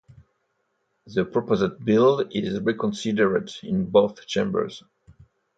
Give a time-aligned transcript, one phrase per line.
[1.05, 4.81] The proposed bill is reconsidered in both chambers.